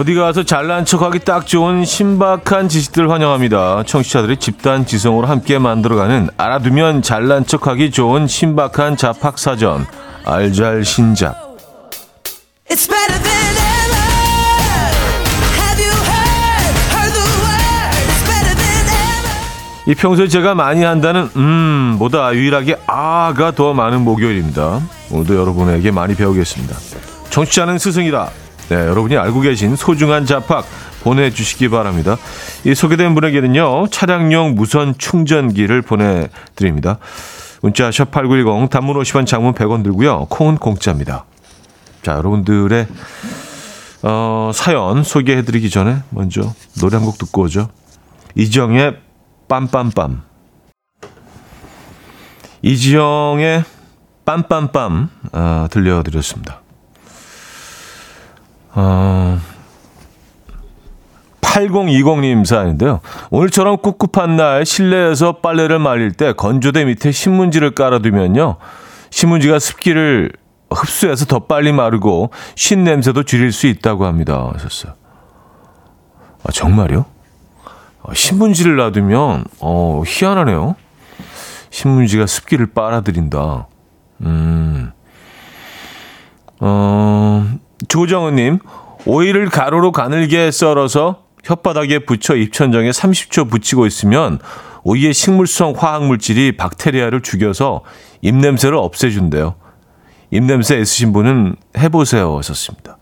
[0.00, 3.82] 어디 가서 잘난 척하기 딱 좋은 신박한 지식들 환영합니다.
[3.82, 9.84] 청취자들의 집단 지성으로 함께 만들어가는 알아두면 잘난 척하기 좋은 신박한 잡학사전
[10.24, 11.36] 알잘신잡.
[19.86, 24.80] 이 평소에 제가 많이 한다는 음 보다 유일하게 아가 더 많은 목요일입니다.
[25.10, 26.74] 오늘도 여러분에게 많이 배우겠습니다.
[27.28, 28.30] 청취자는 스승이다.
[28.70, 30.64] 네, 여러분이 알고 계신 소중한 잡학
[31.02, 32.16] 보내주시기 바랍니다.
[32.64, 36.98] 이 소개된 분에게는요 차량용 무선 충전기를 보내드립니다.
[37.62, 40.26] 문자 샵8910 단문 50원 장문 100원 들고요.
[40.26, 41.24] 콩은 공짜입니다.
[42.02, 42.86] 자 여러분들의
[44.02, 46.42] 어, 사연 소개해드리기 전에 먼저
[46.80, 47.68] 노래 한 곡 듣고 오죠.
[48.36, 48.96] 이정의
[49.48, 50.20] 빰빰빰.
[52.62, 53.64] 이지영의
[54.24, 56.60] 빰빰빰 아, 들려드렸습니다.
[58.74, 59.38] 어,
[61.40, 63.00] 8020님 사연인데요.
[63.30, 68.56] 오늘처럼 꿉꿉한 날 실내에서 빨래를 말릴 때 건조대 밑에 신문지를 깔아두면요.
[69.10, 70.32] 신문지가 습기를
[70.70, 74.50] 흡수해서 더 빨리 마르고 쉰 냄새도 줄일 수 있다고 합니다.
[74.54, 74.94] 하셨어요.
[76.44, 77.04] 아, 정말요?
[78.02, 80.76] 어, 신문지를 놔두면 어, 희한하네요.
[81.70, 83.66] 신문지가 습기를 빨아들인다.
[84.22, 84.92] 음.
[86.60, 86.99] 어,
[87.90, 88.60] 조정은님,
[89.04, 94.38] 오이를 가로로 가늘게 썰어서 혓바닥에 붙여 입천정에 30초 붙이고 있으면
[94.84, 97.82] 오이의 식물성 화학물질이 박테리아를 죽여서
[98.22, 99.56] 입냄새를 없애준대요.
[100.30, 102.38] 입냄새 애쓰신 분은 해보세요.
[102.38, 102.96] 하셨습니다.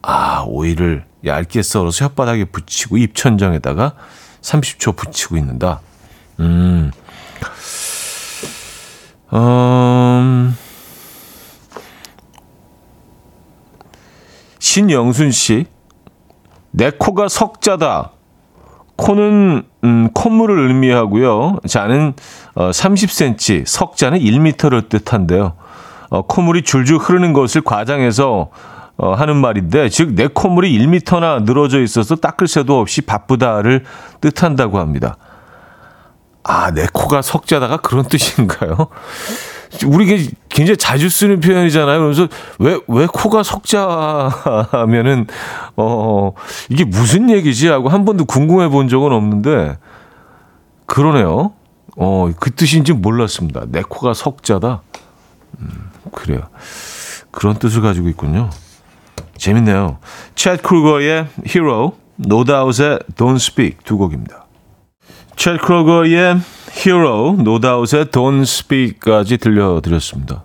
[0.00, 3.92] 아, 오이를 얇게 썰어서 혓바닥에 붙이고 입천정에다가
[4.40, 5.80] 30초 붙이고 있는다.
[6.40, 6.90] 음.
[9.34, 10.56] 음.
[14.74, 15.66] 신영순 씨.
[16.72, 18.10] 내 코가 석자다.
[18.96, 21.58] 코는 음, 콧물을 의미하고요.
[21.68, 22.14] 자는
[22.56, 25.52] 어, 30cm, 석자는 1m를 뜻한데요.
[26.10, 28.50] 어, 콧물이 줄줄 흐르는 것을 과장해서
[28.96, 33.84] 어, 하는 말인데, 즉 내 콧물이 1m나 늘어져 있어서 닦을 새도 없이 바쁘다를
[34.20, 35.18] 뜻한다고 합니다.
[36.42, 38.88] 아, 내 코가 석자다가 그런 뜻인가요?
[39.86, 42.00] 우리 굉장히 자주 쓰는 표현이잖아요.
[42.00, 45.26] 그래서 왜, 왜 코가 석자 하면은,
[45.76, 46.32] 어,
[46.68, 47.68] 이게 무슨 얘기지?
[47.68, 49.78] 하고 한 번도 궁금해 본 적은 없는데,
[50.86, 51.52] 그러네요.
[51.96, 53.62] 어, 그 뜻인지 몰랐습니다.
[53.68, 54.82] 내 코가 석자다.
[55.60, 56.42] 음, 그래요.
[57.30, 58.50] 그런 뜻을 가지고 있군요.
[59.36, 59.98] 재밌네요.
[60.34, 64.46] 챗 크루거의 히로, 노다웃의 Don't Speak 두 곡입니다.
[65.36, 66.38] 챗 크로거의
[66.76, 70.44] Hero, 노다웃의 Don't Speak까지 들려드렸습니다.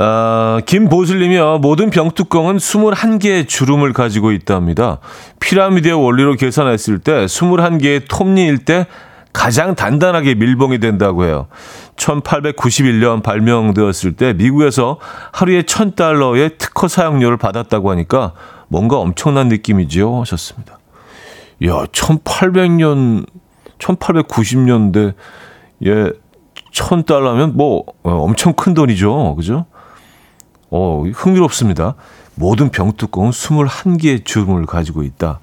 [0.00, 1.58] 아, 김보슬님이요.
[1.58, 5.00] 모든 병뚜껑은 21개의 주름을 가지고 있답니다.
[5.40, 8.86] 피라미드의 원리로 계산했을 때 21개의 톱니일 때
[9.32, 11.48] 가장 단단하게 밀봉이 된다고 해요.
[11.96, 14.98] 1891년 발명되었을 때 미국에서
[15.32, 18.32] 하루에 1000달러의 특허 사용료를 받았다고 하니까
[18.68, 20.20] 뭔가 엄청난 느낌이지요.
[20.20, 20.78] 하셨습니다.
[21.64, 23.26] 야, 1800년,
[23.78, 25.14] 1890년대,
[25.86, 26.12] 예,
[26.72, 29.34] 1000달러면 뭐, 어, 엄청 큰 돈이죠.
[29.36, 29.66] 그죠?
[30.70, 31.94] 어, 흥미롭습니다.
[32.34, 35.40] 모든 병뚜껑은 21개의 주름을 가지고 있다.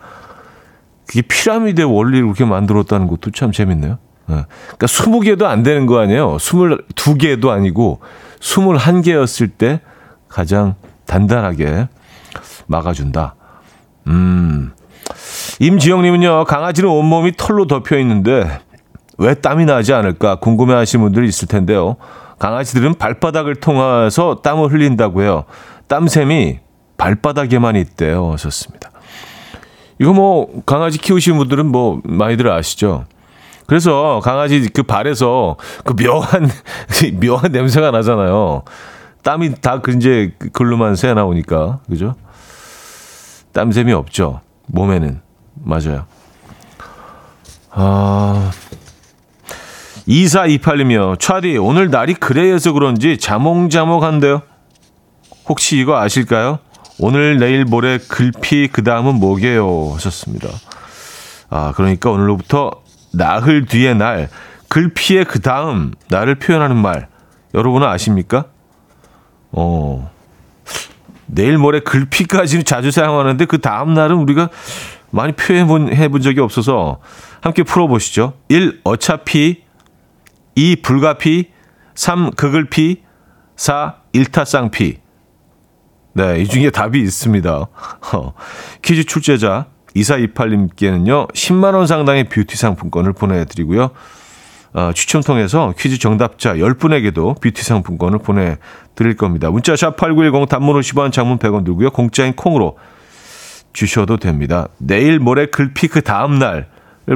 [1.08, 3.98] 그게 피라미드의 원리를 그렇게 만들었다는 것도 참 재밌네요.
[4.30, 4.34] 예.
[4.34, 6.38] 그러니까 20개도 안 되는 거 아니에요.
[6.38, 8.00] 22개도 아니고
[8.40, 9.82] 21개였을 때
[10.28, 11.88] 가장 단단하게
[12.68, 13.36] 막아준다.
[14.08, 14.72] 음.
[15.60, 18.60] 임지영님은요, 강아지는 온몸이 털로 덮여 있는데
[19.18, 21.96] 왜 땀이 나지 않을까 궁금해 하시는 분들이 있을 텐데요.
[22.40, 25.46] 강아지들은 발바닥을 통해서 땀을 흘린다고 해요.
[25.88, 26.60] 땀샘이
[26.98, 28.32] 발바닥에만 있대요.
[28.34, 28.92] 하셨습니다.
[30.00, 33.06] 이거 뭐 강아지 키우시는 분들은 뭐 많이들 아시죠?
[33.68, 36.50] 그래서 강아지 그 발에서 그 묘한
[37.22, 38.64] 묘한 냄새가 나잖아요.
[39.24, 42.16] 땀이 다 그 이제 글로만 새 나오니까 그죠?
[43.54, 44.42] 땀샘이 없죠.
[44.68, 45.22] 몸에는
[45.56, 46.06] 맞아요.
[47.72, 48.52] 아
[50.08, 54.42] 2428이며 차디 오늘 날이 그래서 그런지 자몽자몽한데요.
[55.48, 56.60] 혹시 이거 아실까요?
[57.00, 60.48] 오늘 내일 모레 글피 그 다음은 뭐게요 하셨습니다.
[61.50, 62.72] 아 그러니까 오늘로부터
[63.14, 64.30] 나흘 뒤의 날
[64.70, 67.08] 글피의 그 다음 날을 표현하는 말
[67.54, 68.46] 여러분은 아십니까?
[69.52, 70.12] 어
[71.28, 74.50] 내일 모레 글피까지는 자주 사용하는데 그 다음 날은 우리가
[75.12, 77.00] 많이 표현해 본, 해본 적이 없어서
[77.42, 78.34] 함께 풀어보시죠.
[78.50, 78.82] 1.
[78.84, 79.64] 어차피
[80.56, 80.78] 2.
[80.78, 81.52] 불가피
[81.96, 82.32] 3.
[82.32, 83.04] 극을피
[83.56, 83.96] 4.
[84.14, 85.06] 일타쌍피
[86.14, 87.52] 네, 이 중에 답이 있습니다.
[87.54, 88.34] 어,
[88.82, 93.92] 퀴즈 출제자 2428님께는요, 10만 원 상당의 뷰티 상품권을 보내드리고요.
[94.76, 99.50] 어, 추첨 통해서 퀴즈 정답자 10분에게도 뷰티 상품권을 보내드릴 겁니다.
[99.50, 101.92] 문자 샵8910 단문 50원, 장문 100원 들고요.
[101.92, 102.78] 공짜인 콩으로
[103.72, 104.68] 주셔도 됩니다.
[104.78, 106.68] 내일 모레 글피 그 다음 날을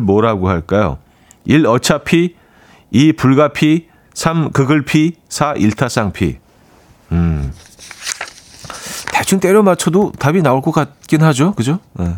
[0.02, 1.00] 뭐라고 할까요?
[1.44, 1.68] 1.
[1.68, 2.36] 어차피
[2.92, 3.14] 2.
[3.14, 4.52] 불가피 3.
[4.52, 5.56] 극을피 4.
[5.58, 6.38] 일타쌍피
[7.12, 7.54] 음.
[9.12, 11.54] 대충 때려 맞춰도 답이 나올 것 같긴 하죠.
[11.56, 11.80] 그죠?
[11.94, 12.14] 네.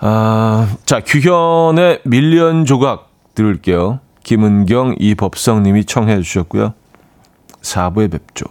[0.00, 4.00] 아, 자, 규현의 밀리언 조각 들을게요.
[4.22, 6.74] 김은경, 이법성 님이 청해 주셨고요.
[7.62, 8.46] 4부에 뵙죠.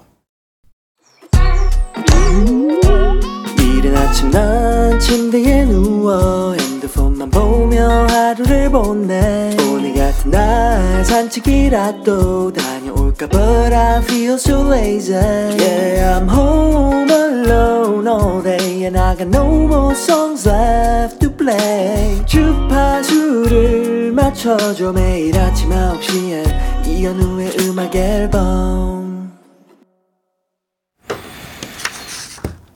[3.59, 12.80] 이른 아침 난 침대에 누워 핸드폰만 보며 하루를 보내 오늘 같은 날 산책이라도 다
[13.11, 19.27] 녀올까 But I feel so lazy Yeah I'm home alone all day And I got
[19.27, 29.31] no more songs left to play 주파수를 맞춰줘 매일 아침 9시에 이현우의 음악 앨범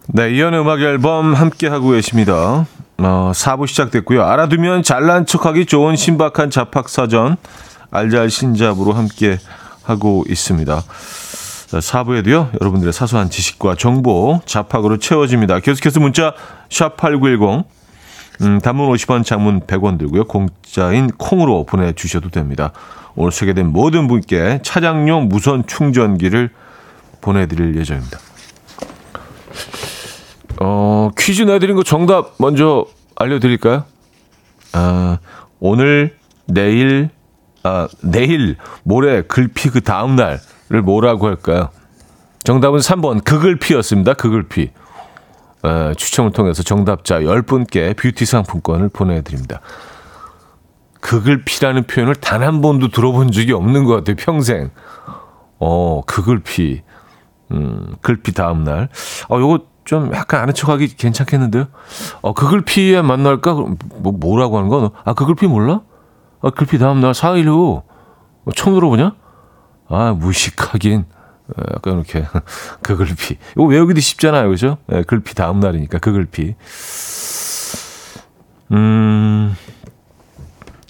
[0.07, 2.65] 네, 이연의 음악 앨범 함께 하고 계십니다.
[2.99, 4.23] 어, 4부 시작됐고요.
[4.23, 7.35] 알아두면 잘난 척하기 좋은 신박한 잡학 사전
[7.91, 9.37] 알잘 신잡으로 함께
[9.85, 10.83] 하고 있습니다.
[11.67, 12.61] 자, 4부에도요.
[12.61, 15.59] 여러분들의 사소한 지식과 정보 잡학으로 채워집니다.
[15.59, 16.33] 계속해서 문자
[16.69, 17.65] 샵 8910
[18.41, 20.25] 음, 단문 50원, 장문 100원 들고요.
[20.25, 22.71] 공짜인 콩으로 보내주셔도 됩니다.
[23.15, 26.49] 오늘 소개된 모든 분께 차량용 무선 충전기를
[27.21, 28.19] 보내드릴 예정입니다.
[30.59, 33.85] 어, 퀴즈 내드린 거 정답 먼저 알려드릴까요?
[34.73, 35.19] 아,
[35.59, 37.09] 오늘, 내일,
[37.65, 41.69] 아, 내일, 모레, 글피 그 다음 날을 뭐라고 할까요?
[42.43, 44.13] 정답은 3번, 그글피였습니다.
[44.13, 44.69] 그글피.
[45.65, 49.61] 에, 추첨을 통해서 정답자 10분께 뷰티 상품권을 보내드립니다.
[51.01, 54.69] 그글피라는 표현을 단 한 번도 들어본 적이 없는 것 같아요, 평생.
[55.59, 56.83] 어, 그글피.
[57.51, 58.89] 음, 글피 다음 날.
[59.29, 61.65] 어, 요거 좀 약간 아는 척하기 괜찮겠는데요?
[62.21, 63.55] 어, 그글피에 만날까?
[63.55, 64.91] 그럼 뭐, 뭐라고 하는 거?
[65.03, 65.81] 아, 그글피 몰라?
[66.45, 67.81] 아, 글피 다음 날 4일 후.
[68.45, 69.15] 어, 처음 들어보냐?
[69.89, 71.05] 아, 무식하긴.
[71.47, 72.23] 어, 약간 이렇게.
[72.83, 73.37] 그 글피.
[73.53, 74.47] 이거 외우기도 쉽잖아요.
[74.49, 74.77] 그죠?
[74.93, 76.53] 예, 글피 다음 날이니까, 그 글피.
[78.73, 79.55] 음.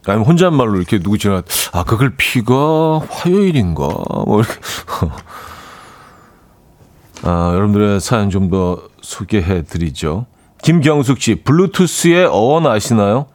[0.05, 1.41] 아니면 혼잣말로 이렇게 누구 지나,
[1.71, 3.87] 아, 그 글피가 화요일인가?
[4.25, 4.59] 뭐, 이렇게.
[7.23, 10.25] 아, 여러분들의 사연 좀 더 소개해 드리죠.
[10.61, 13.27] 김경숙 씨, 블루투스의 어원 아시나요?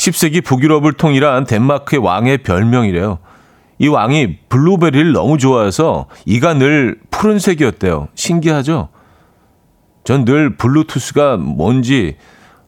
[0.00, 3.18] 10세기 북유럽을 통일한 덴마크의 왕의 별명이래요.
[3.78, 8.08] 이 왕이 블루베리를 너무 좋아해서 이가 늘 푸른색이었대요.
[8.14, 8.88] 신기하죠?
[10.04, 12.16] 전 늘 블루투스가 뭔지,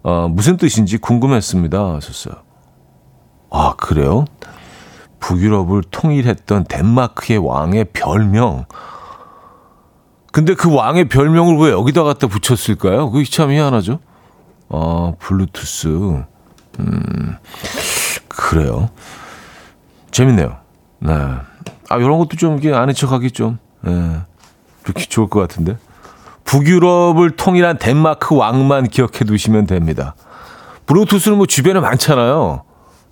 [0.03, 1.95] 어, 무슨 뜻인지 궁금했습니다.
[1.95, 2.35] 하셨어요.
[3.51, 4.27] 아, 그래요?
[5.21, 8.67] 북유럽을 통일했던 덴마크의 왕의 별명.
[10.33, 13.11] 근데 그 왕의 별명을 왜 여기다 갖다 붙였을까요?
[13.11, 14.01] 그게 참 희한하죠?
[14.69, 16.25] 아, 블루투스.
[16.81, 17.37] 음,
[18.29, 18.91] 그래요.
[20.11, 20.57] 재밌네요.
[21.01, 21.13] 네.
[21.89, 24.23] 아, 이런 것도 좀 이게 아는 척 하기 좀, 예,
[24.83, 25.77] 그렇게 좋을 것 같은데.
[26.45, 30.15] 북유럽을 통일한 덴마크 왕만 기억해 두시면 됩니다.
[30.87, 32.65] 블루투스는 뭐 주변에 많잖아요.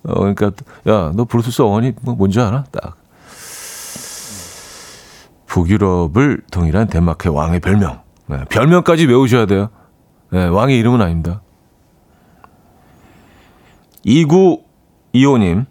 [0.02, 0.46] 어, 그러니까,
[0.88, 2.64] 야, 너 블루투스 어원이 뭐 뭔지 알아?
[2.72, 2.96] 딱.
[5.46, 8.00] 북유럽을 통일한 덴마크의 왕의 별명.
[8.26, 9.68] 네, 별명까지 외우셔야 돼요.
[10.30, 11.42] 네, 왕의 이름은 아닙니다.
[14.06, 15.66] 2925님.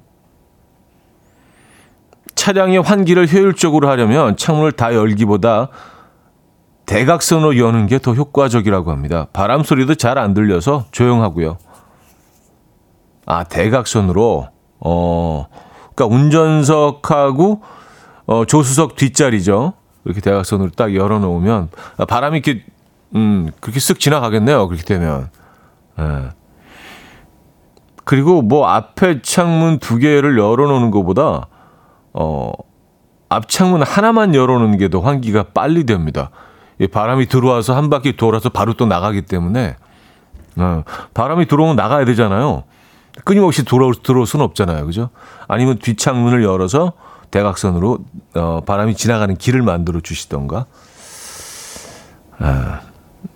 [2.36, 5.70] 차량의 환기를 효율적으로 하려면 창문을 다 열기보다
[6.86, 9.28] 대각선으로 여는 게 더 효과적이라고 합니다.
[9.34, 11.58] 바람 소리도 잘 안 들려서 조용하고요.
[13.26, 14.48] 아, 대각선으로.
[14.80, 15.48] 어,
[15.94, 17.62] 그러니까 운전석하고
[18.26, 19.74] 어, 조수석 뒷자리죠.
[20.06, 22.64] 이렇게 대각선으로 딱 열어 놓으면 아, 바람이 이렇게
[23.16, 24.68] 음 그렇게 쓱 지나가겠네요.
[24.68, 25.30] 그렇게 되면.
[26.00, 26.30] 예.
[28.10, 31.46] 그리고 뭐 앞에 창문 두 개를 열어놓는 것보다
[32.12, 32.52] 어
[33.30, 36.32] 앞창문 하나만 열어놓는 게 더 환기가 빨리 됩니다.
[36.80, 39.76] 이 바람이 들어와서 한 바퀴 돌아서 바로 또 나가기 때문에
[40.58, 42.64] 어, 바람이 들어오면 나가야 되잖아요.
[43.26, 44.88] 끊임없이 들어올, 들어올 수는 없잖아요.
[44.88, 45.12] 그죠?
[45.48, 46.94] 아니면 뒷창문을 열어서
[47.30, 48.00] 대각선으로
[48.34, 50.66] 어, 바람이 지나가는 길을 만들어 주시던가.
[52.40, 52.80] 아,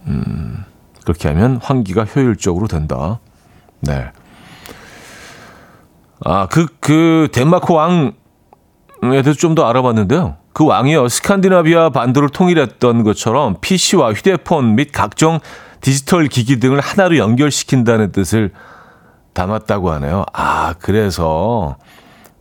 [0.07, 0.65] 음,
[1.03, 3.19] 그렇게 하면 환기가 효율적으로 된다.
[3.81, 4.11] 네.
[6.25, 8.11] 아, 그, 그, 덴마크 왕에
[9.01, 10.37] 대해서 좀 더 알아봤는데요.
[10.53, 15.39] 그 왕이요, 스칸디나비아 반도를 통일했던 것처럼 PC와 휴대폰 및 각종
[15.81, 18.51] 디지털 기기 등을 하나로 연결시킨다는 뜻을
[19.33, 20.25] 담았다고 하네요.
[20.31, 21.75] 아, 그래서,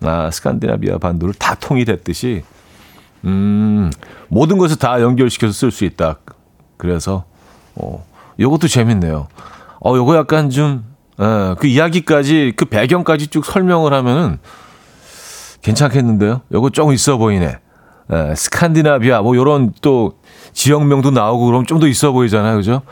[0.03, 2.45] 아, 스칸디나비아 반도를 다 통일했듯이,
[3.25, 3.91] 음,
[4.29, 6.17] 모든 것을 다 연결시켜서 쓸 수 있다.
[6.77, 7.25] 그래서,
[7.75, 8.05] 어,
[8.39, 9.29] 요것도 재밌네요.
[9.85, 10.85] 어, 요거 약간 좀,
[11.23, 14.39] 어, 그 이야기까지, 그 배경까지 쭉 설명을 하면은
[15.63, 16.43] 괜찮겠는데요?
[16.53, 17.59] 요거 조금 있어 보이네.
[18.11, 20.19] 에, 스칸디나비아, 뭐 요런 또
[20.53, 22.57] 지역명도 나오고 그럼 좀 더 있어 보이잖아요.
[22.57, 22.83] 그죠?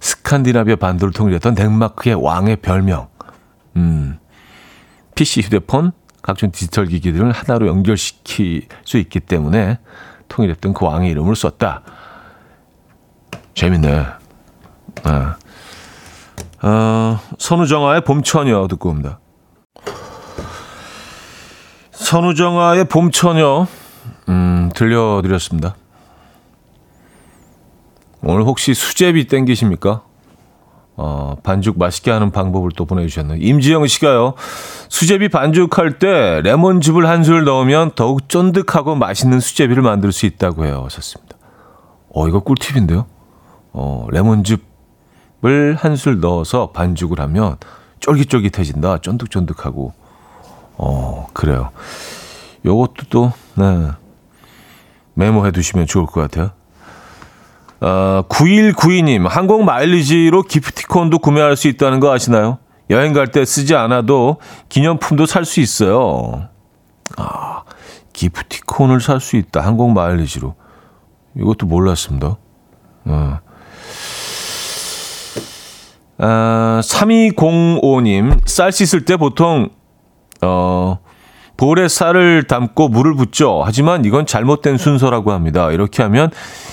[0.00, 3.08] 스칸디나비아 반도를 통일했던 덴마크의 왕의 별명.
[3.76, 4.18] 음,
[5.14, 9.78] PC, 휴대폰, 각종 디지털 기기들을 하나로 연결시킬 수 있기 때문에
[10.28, 11.82] 통일했던 그 왕의 이름을 썼다.
[13.54, 14.06] 재밌네.
[15.04, 15.36] 아.
[16.62, 19.20] 어, 선우정아의 봄처녀 듣고 옵니다.
[21.92, 23.66] 선우정아의 봄처녀
[24.28, 25.74] 음, 들려드렸습니다.
[28.22, 30.02] 오늘 혹시 수제비 땡기십니까?
[30.96, 33.38] 어, 반죽 맛있게 하는 방법을 또 보내주셨네요.
[33.40, 34.34] 임지영 씨가요.
[34.90, 40.82] 수제비 반죽할 때 레몬즙을 한 술 넣으면 더욱 쫀득하고 맛있는 수제비를 만들 수 있다고 해요.
[40.84, 41.36] 하셨습니다.
[42.12, 43.06] 어, 이거 꿀팁인데요.
[43.72, 44.68] 어, 레몬즙
[45.44, 47.56] 을한술 넣어서 반죽을 하면
[48.00, 48.98] 쫄깃쫄깃해진다.
[48.98, 49.92] 쫀득쫀득하고.
[50.78, 51.70] 어, 그래요.
[52.64, 53.90] 요것도 또, 네.
[55.14, 56.50] 메모해 두시면 좋을 것 같아요.
[57.80, 62.58] 어, 9192님, 항공 마일리지로 기프티콘도 구매할 수 있다는 거 아시나요?
[62.90, 66.48] 여행 갈 때 쓰지 않아도 기념품도 살 수 있어요.
[67.16, 67.62] 아,
[68.12, 69.60] 기프티콘을 살 수 있다.
[69.60, 70.54] 항공 마일리지로.
[71.36, 72.36] 이것도 몰랐습니다.
[73.04, 73.38] 어.
[76.22, 79.70] 아, 3205님, 쌀 씻을 때 보통,
[80.42, 80.98] 어,
[81.56, 83.62] 볼에 쌀을 담고 물을 붓죠.
[83.64, 85.70] 하지만 이건 잘못된 순서라고 합니다.
[85.70, 86.30] 이렇게 하면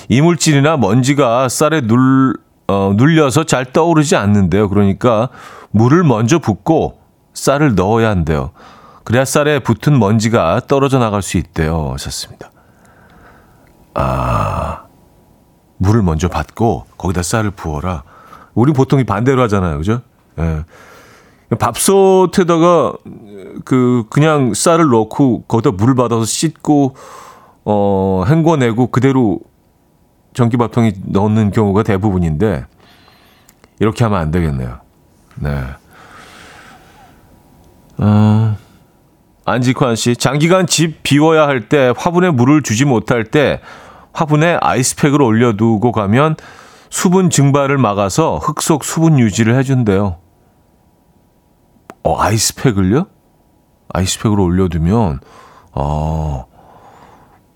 [0.09, 2.35] 이물질이나 먼지가 쌀에 눌,
[2.67, 4.69] 어, 눌려서 잘 떠오르지 않는데요.
[4.69, 5.29] 그러니까
[5.71, 6.99] 물을 먼저 붓고
[7.33, 8.51] 쌀을 넣어야 한대요.
[9.03, 11.91] 그래야 쌀에 붙은 먼지가 떨어져 나갈 수 있대요.
[11.93, 12.51] 하셨습니다.
[13.93, 14.83] 아,
[15.77, 18.03] 물을 먼저 받고 거기다 쌀을 부어라.
[18.57, 19.77] 우리 보통 반대로 하잖아요.
[19.77, 20.01] 그죠?
[20.39, 20.63] 예.
[21.59, 22.93] 밥솥에다가
[23.63, 26.95] 그 그냥 쌀을 넣고 거기다 물을 받아서 씻고
[27.63, 29.39] 어 헹궈내고 그대로
[30.33, 32.65] 전기밥통에 넣는 경우가 대부분인데
[33.79, 34.79] 이렇게 하면 안 되겠네요.
[35.35, 35.63] 네.
[37.99, 38.57] 어,
[39.45, 43.61] 안지환 씨, 장기간 집 비워야 할 때 화분에 물을 주지 못할 때
[44.13, 46.35] 화분에 아이스팩을 올려두고 가면
[46.89, 50.17] 수분 증발을 막아서 흙 속 수분 유지를 해준대요.
[52.03, 53.07] 어, 아이스팩을요?
[53.93, 55.19] 아이스팩으로 올려두면,
[55.73, 56.45] 어,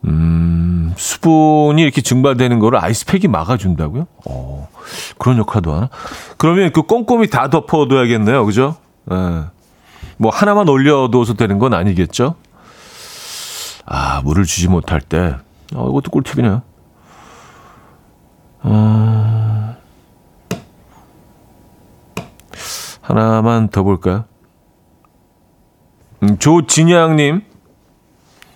[0.06, 4.08] 음, 수분이 이렇게 증발되는 거를 아이스팩이 막아준다고요?
[4.26, 4.68] 어,
[5.18, 5.90] 그런 역할도 하나?
[6.38, 8.46] 그러면 그 꼼꼼히 다 덮어둬야겠네요.
[8.46, 8.76] 그죠?
[9.12, 9.16] 예.
[10.18, 12.36] 뭐 하나만 올려둬서 되는 건 아니겠죠?
[13.86, 15.36] 아, 물을 주지 못할 때.
[15.74, 16.62] 어, 이것도 꿀팁이네요.
[18.64, 19.76] 어,
[23.01, 24.26] 하나만 더 볼까요?
[26.24, 27.41] 음, 조진양님,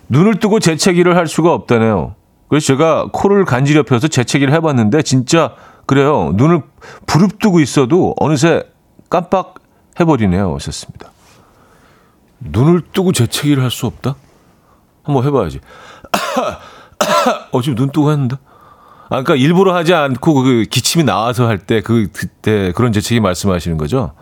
[0.10, 2.16] 눈을 뜨고 재채기를 할 수가 없다네요.
[2.48, 5.56] 그래서 제가 코를 간지럽혀서 재채기를 해봤는데 진짜
[5.88, 6.32] 그래요.
[6.36, 6.62] 눈을
[7.08, 8.64] 부릅뜨고 있어도 어느새
[9.10, 9.56] 깜빡
[10.00, 10.54] 해버리네요.
[10.56, 11.10] 하셨습니다.
[12.40, 14.16] 눈을 뜨고 재채기를 할 수 없다?
[15.04, 15.60] 한번 해봐야지.
[17.52, 18.36] 어, 지금 눈 뜨고 했는데?
[19.06, 23.78] 아, 그러니까 일부러 하지 않고 그 기침이 나와서 할 때 그, 그때 그런 재채기 말씀하시는
[23.78, 24.14] 거죠?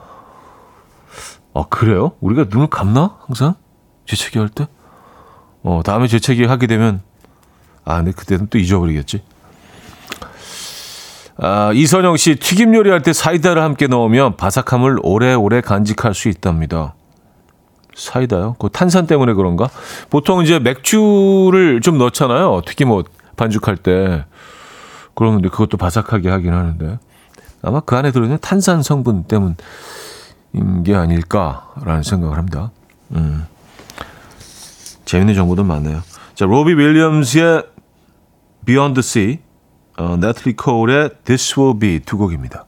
[1.54, 2.14] 아, 그래요?
[2.20, 3.18] 우리가 눈을 감나?
[3.26, 3.56] 항상?
[4.06, 4.68] 재채기 할 때?
[5.64, 7.02] 어, 다음에 재채기 하게 되면,
[7.86, 9.24] 아, 근데 그때는 또 잊어버리겠지.
[11.38, 16.96] 아, 이선영 씨, 튀김 요리할 때 사이다를 함께 넣으면 바삭함을 오래오래 간직할 수 있답니다.
[17.96, 18.56] 사이다요?
[18.60, 19.70] 그 탄산 때문에 그런가?
[20.10, 22.62] 보통 이제 맥주를 좀 넣잖아요.
[22.66, 23.08] 튀김 옷
[23.38, 24.26] 반죽할 때.
[25.16, 27.00] 그러면 그것도 바삭하게 하긴 하는데.
[27.62, 29.56] 아마 그 안에 들어있는 탄산 성분 때문인
[30.84, 32.72] 게 아닐까라는 생각을 합니다.
[33.12, 33.46] 음.
[35.06, 36.02] 재밌는 정보도 많네요.
[36.36, 37.64] 자, 로비 윌리엄스의
[38.66, 39.40] Beyond the Sea,
[39.98, 42.66] 어, 네틀리 코울의 This Will Be 두 곡입니다.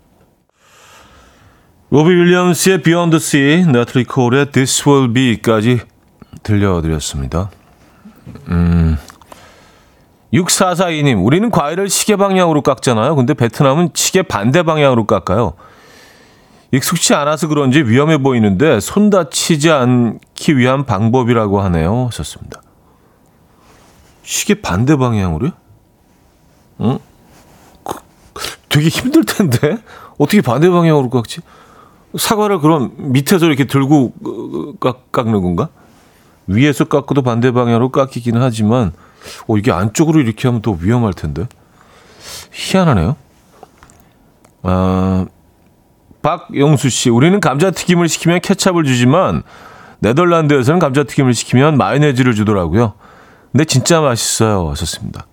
[1.90, 5.80] 로비 윌리엄스의 Beyond the Sea, 네틀리 코울의 This Will Be까지
[6.44, 7.50] 들려드렸습니다.
[8.50, 8.98] 음,
[10.34, 13.16] 6442님, 우리는 과일을 시계 방향으로 깎잖아요.
[13.16, 15.54] 근데 베트남은 시계 반대 방향으로 깎아요.
[16.72, 22.08] 익숙치 않아서 그런지 위험해 보이는데 손 다치지 않기 위한 방법이라고 하네요.
[22.08, 22.62] 하셨습니다.
[24.24, 25.52] 시계 반대 방향으로요?
[26.82, 27.00] 응?
[27.84, 27.96] 그,
[28.68, 29.78] 되게 힘들 텐데
[30.18, 31.42] 어떻게 반대 방향으로 깎지?
[32.18, 35.70] 사과를 그럼 밑에서 이렇게 들고 어, 깎, 깎는 건가?
[36.48, 38.92] 위에서 깎아도 반대 방향으로 깎이기는 하지만
[39.48, 41.48] 어, 이게 안쪽으로 이렇게 하면 더 위험할 텐데
[42.52, 43.16] 희한하네요.
[44.64, 45.26] 아,
[46.22, 49.44] 박영수 씨, 우리는 감자튀김을 시키면 케찹을 주지만
[50.00, 52.94] 네덜란드에서는 감자튀김을 시키면 마요네즈를 주더라고요.
[53.52, 54.70] 근데 진짜 맛있어요.
[54.72, 55.28] 하셨습니다.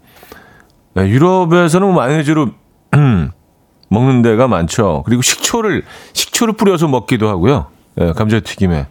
[0.95, 2.51] 네, 유럽에서는 뭐 마요네즈로
[3.89, 5.03] 먹는 데가 많죠.
[5.07, 5.83] 그리고 식초를
[6.13, 7.67] 식초를 뿌려서 먹기도 하고요.
[7.95, 8.87] 네, 감자튀김에.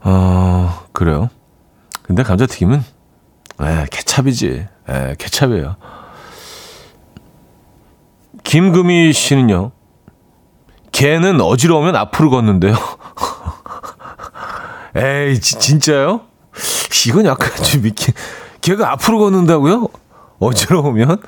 [0.00, 1.28] 어, 그래요.
[2.02, 2.82] 근데 감자튀김은
[3.58, 4.66] 네, 케찹이지.
[4.86, 5.76] 네, 케찹이에요.
[8.44, 9.72] 김금희 씨는요.
[10.92, 12.74] 개는 어지러우면 앞으로 걷는데요.
[14.96, 16.22] 에이, 지, 진짜요?
[17.08, 18.12] 이건 약간 좀 믿기.
[18.60, 19.88] 걔가 앞으로 걷는다고요?
[20.38, 21.18] 어지러우면?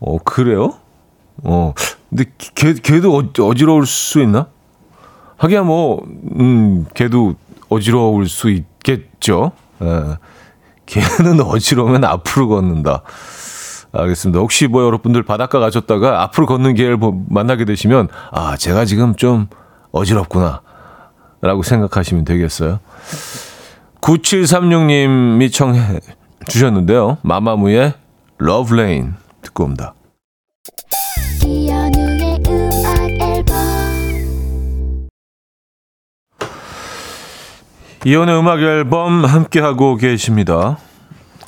[0.00, 0.74] 어, 그래요?
[1.44, 1.72] 어,
[2.10, 4.48] 근데 걔, 걔도 어, 어지러울 수 있나?
[5.36, 6.02] 하기야 뭐,
[6.38, 7.36] 음, 걔도
[7.68, 9.52] 어지러울 수 있겠죠.
[9.80, 10.16] 에,
[10.86, 13.02] 걔는 어지러우면 앞으로 걷는다.
[13.92, 14.40] 알겠습니다.
[14.40, 19.46] 혹시 뭐 여러분들 바닷가 가셨다가 앞으로 걷는 개를 만나게 되시면, 아, 제가 지금 좀
[19.92, 20.62] 어지럽구나.
[21.40, 22.80] 라고 생각하시면 되겠어요.
[24.00, 26.00] 9736님이 청해
[26.48, 27.18] 주셨는데요.
[27.22, 27.94] 마마무의
[28.40, 29.10] Lane
[29.42, 29.94] 듣고 옵니다.
[38.04, 40.76] 이혼의 음악 앨범 함께하고 계십니다.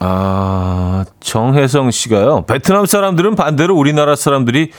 [0.01, 2.45] 아, 정혜성 씨가요.
[2.47, 4.73] 베트남 사람들은 반대로 우리나라 사람들이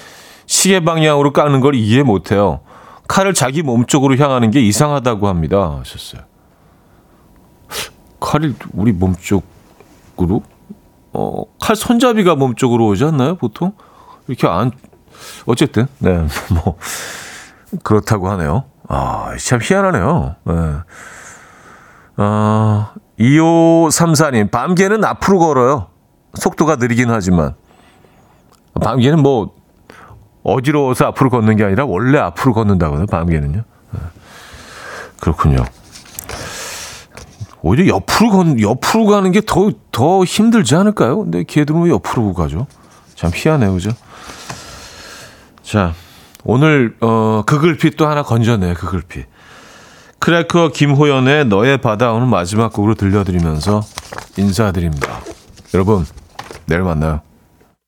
[0.47, 2.61] 시계 방향으로 깎는 걸 이해 못 해요.
[3.07, 5.77] 칼을 자기 몸 쪽으로 향하는 게 이상하다고 합니다.
[5.79, 6.21] 하셨어요.
[8.19, 10.41] 칼이 우리 몸 쪽으로?
[11.13, 13.73] 어, 칼 손잡이가 몸 쪽으로 오지 않나요, 보통?
[14.27, 14.71] 이렇게 안,
[15.45, 16.77] 어쨌든, 네, 뭐,
[17.83, 18.65] 그렇다고 하네요.
[18.87, 20.35] 아, 참 희한하네요.
[20.43, 20.53] 네.
[22.17, 22.89] 어,
[23.19, 25.87] 2534님, 밤개는 앞으로 걸어요.
[26.33, 27.55] 속도가 느리긴 하지만.
[28.81, 29.55] 밤개는 뭐,
[30.43, 33.63] 어지러워서 앞으로 걷는 게 아니라 원래 앞으로 걷는다고요, 밤개는요.
[33.91, 33.99] 네.
[35.19, 35.63] 그렇군요.
[37.61, 41.23] 오히려 옆으로 건, 옆으로 가는 게 더, 더 힘들지 않을까요?
[41.23, 42.67] 근데 걔들은 왜 옆으로 가죠?
[43.15, 43.91] 참 희한해요, 그죠?
[45.63, 45.93] 자,
[46.43, 49.25] 오늘, 어, 그 글빛 또 하나 건져내, 그 글빛.
[50.19, 53.83] 크래커 김호연의 너의 바다 오늘 마지막 곡으로 들려드리면서
[54.37, 55.19] 인사드립니다.
[55.73, 56.05] 여러분,
[56.65, 57.21] 내일 만나요.